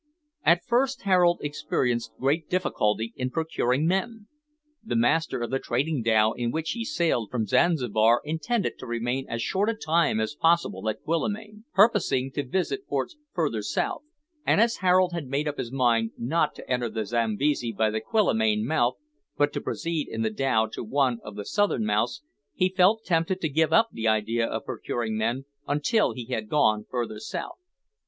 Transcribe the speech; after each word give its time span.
At 0.43 0.65
first 0.65 1.03
Harold 1.03 1.41
experienced 1.43 2.13
great 2.19 2.49
difficulty 2.49 3.13
in 3.17 3.29
procuring 3.29 3.85
men. 3.85 4.25
The 4.83 4.95
master 4.95 5.43
of 5.43 5.51
the 5.51 5.59
trading 5.59 6.01
dhow 6.01 6.31
in 6.31 6.49
which 6.49 6.71
he 6.71 6.83
sailed 6.83 7.29
from 7.29 7.45
Zanzibar 7.45 8.19
intended 8.25 8.79
to 8.79 8.87
remain 8.87 9.27
as 9.29 9.43
short 9.43 9.69
a 9.69 9.75
time 9.75 10.19
as 10.19 10.33
possible 10.33 10.89
at 10.89 11.03
Quillimane, 11.03 11.65
purposing 11.75 12.31
to 12.31 12.41
visit 12.43 12.87
ports 12.87 13.15
further 13.31 13.61
south, 13.61 14.01
and 14.43 14.59
as 14.59 14.77
Harold 14.77 15.11
had 15.13 15.27
made 15.27 15.47
up 15.47 15.59
his 15.59 15.71
mind 15.71 16.13
not 16.17 16.55
to 16.55 16.67
enter 16.67 16.89
the 16.89 17.05
Zambesi 17.05 17.71
by 17.71 17.91
the 17.91 18.01
Quillimane 18.01 18.65
mouth, 18.65 18.95
but 19.37 19.53
to 19.53 19.61
proceed 19.61 20.07
in 20.09 20.23
the 20.23 20.31
dhow 20.31 20.65
to 20.71 20.83
one 20.83 21.19
of 21.23 21.35
the 21.35 21.45
southern 21.45 21.85
mouths, 21.85 22.23
he 22.55 22.73
felt 22.75 23.05
tempted 23.05 23.39
to 23.39 23.49
give 23.49 23.71
up 23.71 23.89
the 23.91 24.07
idea 24.07 24.47
of 24.47 24.65
procuring 24.65 25.15
men 25.15 25.45
until 25.67 26.11
he 26.13 26.25
had 26.25 26.49
gone 26.49 26.85
further 26.89 27.19
south. 27.19 27.59